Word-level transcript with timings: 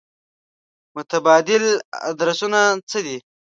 متبادل 0.95 1.63
ادرسونه 2.09 2.61
څه 2.89 2.99
دي. 3.05 3.17